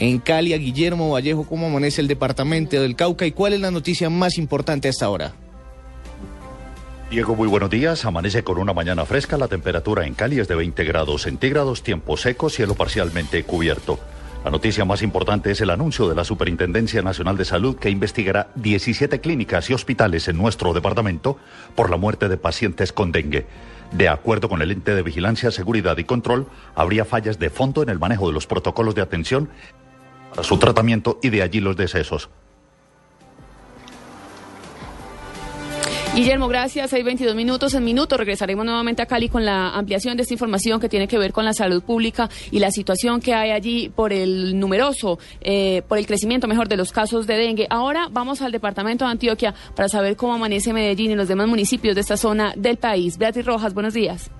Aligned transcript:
en 0.00 0.18
Cali. 0.18 0.52
A 0.52 0.58
Guillermo 0.58 1.10
Vallejo, 1.10 1.44
¿cómo 1.44 1.66
amanece 1.66 2.00
el 2.00 2.08
departamento 2.08 2.80
del 2.80 2.96
Cauca 2.96 3.26
y 3.26 3.32
cuál 3.32 3.52
es 3.52 3.60
la 3.60 3.70
noticia 3.70 4.10
más 4.10 4.38
importante 4.38 4.88
hasta 4.88 5.06
ahora? 5.06 5.32
Diego, 7.10 7.36
muy 7.36 7.48
buenos 7.48 7.70
días. 7.70 8.04
Amanece 8.04 8.42
con 8.42 8.58
una 8.58 8.72
mañana 8.72 9.04
fresca. 9.04 9.36
La 9.36 9.48
temperatura 9.48 10.06
en 10.06 10.14
Cali 10.14 10.40
es 10.40 10.48
de 10.48 10.54
20 10.54 10.84
grados 10.84 11.22
centígrados, 11.22 11.82
tiempo 11.82 12.16
seco, 12.16 12.50
cielo 12.50 12.74
parcialmente 12.74 13.42
cubierto. 13.44 13.98
La 14.44 14.50
noticia 14.50 14.86
más 14.86 15.02
importante 15.02 15.50
es 15.50 15.60
el 15.60 15.68
anuncio 15.68 16.08
de 16.08 16.14
la 16.14 16.24
Superintendencia 16.24 17.02
Nacional 17.02 17.36
de 17.36 17.44
Salud 17.44 17.76
que 17.76 17.90
investigará 17.90 18.48
17 18.54 19.20
clínicas 19.20 19.68
y 19.68 19.74
hospitales 19.74 20.28
en 20.28 20.38
nuestro 20.38 20.72
departamento 20.72 21.36
por 21.74 21.90
la 21.90 21.98
muerte 21.98 22.28
de 22.28 22.38
pacientes 22.38 22.92
con 22.92 23.12
dengue. 23.12 23.46
De 23.92 24.08
acuerdo 24.08 24.48
con 24.48 24.62
el 24.62 24.70
ente 24.70 24.94
de 24.94 25.02
vigilancia, 25.02 25.50
seguridad 25.50 25.98
y 25.98 26.04
control, 26.04 26.46
habría 26.74 27.04
fallas 27.04 27.38
de 27.38 27.50
fondo 27.50 27.82
en 27.82 27.90
el 27.90 27.98
manejo 27.98 28.28
de 28.28 28.32
los 28.34 28.46
protocolos 28.46 28.94
de 28.94 29.02
atención 29.02 29.50
para 30.30 30.42
su 30.42 30.58
tratamiento 30.58 31.18
y 31.22 31.30
de 31.30 31.42
allí 31.42 31.60
los 31.60 31.76
decesos. 31.76 32.30
Guillermo, 36.12 36.48
gracias. 36.48 36.92
Hay 36.92 37.04
22 37.04 37.36
minutos. 37.36 37.72
En 37.74 37.84
minutos 37.84 38.18
regresaremos 38.18 38.64
nuevamente 38.64 39.00
a 39.00 39.06
Cali 39.06 39.28
con 39.28 39.44
la 39.44 39.70
ampliación 39.70 40.16
de 40.16 40.22
esta 40.22 40.34
información 40.34 40.80
que 40.80 40.88
tiene 40.88 41.06
que 41.06 41.16
ver 41.18 41.32
con 41.32 41.44
la 41.44 41.52
salud 41.52 41.82
pública 41.84 42.28
y 42.50 42.58
la 42.58 42.72
situación 42.72 43.20
que 43.20 43.32
hay 43.32 43.52
allí 43.52 43.90
por 43.90 44.12
el 44.12 44.58
numeroso, 44.58 45.20
eh, 45.40 45.82
por 45.86 45.98
el 45.98 46.06
crecimiento 46.06 46.48
mejor 46.48 46.68
de 46.68 46.76
los 46.76 46.90
casos 46.90 47.28
de 47.28 47.36
dengue. 47.36 47.68
Ahora 47.70 48.08
vamos 48.10 48.42
al 48.42 48.50
departamento 48.50 49.04
de 49.04 49.12
Antioquia 49.12 49.54
para 49.76 49.88
saber 49.88 50.16
cómo 50.16 50.34
amanece 50.34 50.72
Medellín 50.72 51.12
y 51.12 51.14
los 51.14 51.28
demás 51.28 51.46
municipios 51.46 51.94
de 51.94 52.00
esta 52.00 52.16
zona 52.16 52.54
del 52.56 52.76
país. 52.76 53.16
Beatriz 53.16 53.46
Rojas, 53.46 53.72
buenos 53.72 53.94
días. 53.94 54.32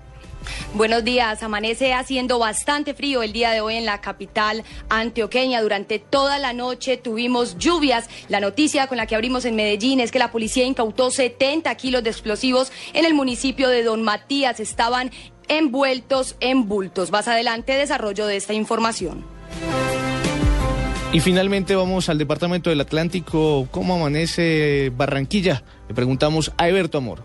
Buenos 0.72 1.02
días. 1.02 1.42
Amanece 1.42 1.92
haciendo 1.94 2.38
bastante 2.38 2.94
frío 2.94 3.24
el 3.24 3.32
día 3.32 3.50
de 3.50 3.60
hoy 3.60 3.74
en 3.74 3.86
la 3.86 4.00
capital 4.00 4.62
antioqueña. 4.88 5.60
Durante 5.62 5.98
toda 5.98 6.38
la 6.38 6.52
noche 6.52 6.96
tuvimos 6.96 7.58
lluvias. 7.58 8.08
La 8.28 8.38
noticia 8.38 8.86
con 8.86 8.96
la 8.96 9.06
que 9.06 9.16
abrimos 9.16 9.44
en 9.44 9.56
Medellín 9.56 9.98
es 9.98 10.12
que 10.12 10.20
la 10.20 10.30
policía 10.30 10.64
incautó 10.64 11.10
70 11.10 11.74
kilos 11.74 12.04
de 12.04 12.10
explosivos 12.10 12.70
en 12.92 13.04
el 13.04 13.14
municipio 13.14 13.68
de 13.68 13.82
Don 13.82 14.04
Matías. 14.04 14.60
Estaban 14.60 15.10
envueltos 15.48 16.36
en 16.38 16.68
bultos. 16.68 17.10
Más 17.10 17.26
adelante 17.26 17.72
desarrollo 17.72 18.26
de 18.26 18.36
esta 18.36 18.54
información. 18.54 19.24
Y 21.12 21.18
finalmente 21.18 21.74
vamos 21.74 22.08
al 22.08 22.18
Departamento 22.18 22.70
del 22.70 22.80
Atlántico. 22.80 23.66
¿Cómo 23.72 23.96
amanece 23.96 24.92
Barranquilla? 24.96 25.64
Le 25.88 25.94
preguntamos 25.96 26.52
a 26.56 26.68
Eberto 26.68 26.98
Amor. 26.98 27.24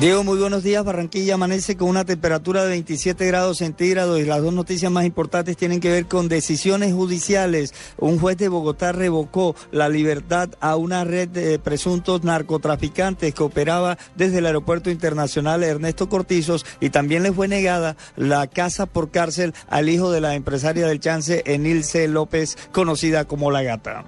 Diego, 0.00 0.24
muy 0.24 0.38
buenos 0.38 0.64
días. 0.64 0.84
Barranquilla 0.84 1.34
amanece 1.34 1.76
con 1.76 1.88
una 1.88 2.04
temperatura 2.04 2.64
de 2.64 2.70
27 2.70 3.24
grados 3.24 3.58
centígrados 3.58 4.18
y 4.18 4.24
las 4.24 4.42
dos 4.42 4.52
noticias 4.52 4.90
más 4.90 5.04
importantes 5.04 5.56
tienen 5.56 5.78
que 5.78 5.92
ver 5.92 6.06
con 6.06 6.28
decisiones 6.28 6.92
judiciales. 6.92 7.72
Un 7.98 8.18
juez 8.18 8.36
de 8.36 8.48
Bogotá 8.48 8.90
revocó 8.90 9.54
la 9.70 9.88
libertad 9.88 10.48
a 10.60 10.74
una 10.74 11.04
red 11.04 11.28
de 11.28 11.58
presuntos 11.60 12.24
narcotraficantes 12.24 13.32
que 13.32 13.42
operaba 13.44 13.96
desde 14.16 14.38
el 14.38 14.46
Aeropuerto 14.46 14.90
Internacional 14.90 15.62
Ernesto 15.62 16.08
Cortizos 16.08 16.66
y 16.80 16.90
también 16.90 17.22
le 17.22 17.32
fue 17.32 17.46
negada 17.46 17.96
la 18.16 18.48
casa 18.48 18.86
por 18.86 19.10
cárcel 19.10 19.54
al 19.68 19.88
hijo 19.88 20.10
de 20.10 20.20
la 20.20 20.34
empresaria 20.34 20.88
del 20.88 20.98
chance, 21.00 21.44
Enilce 21.46 22.08
López, 22.08 22.56
conocida 22.72 23.26
como 23.26 23.52
La 23.52 23.62
Gata. 23.62 24.04